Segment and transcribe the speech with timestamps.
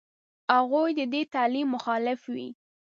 [0.55, 2.47] هغوی دې د تعلیم مخالف وي.